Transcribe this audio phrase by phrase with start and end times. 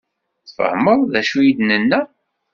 [0.47, 2.01] Tfehmeḍ d acu i d-nenna?